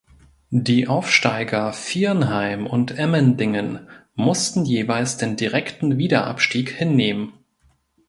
Die 0.49 0.87
Aufsteiger 0.87 1.73
Viernheim 1.73 2.65
und 2.65 2.97
Emmendingen 2.97 3.87
mussten 4.15 4.65
jeweils 4.65 5.17
den 5.17 5.35
direkten 5.35 5.99
Wiederabstieg 5.99 6.71
hinnehmen. 6.71 7.33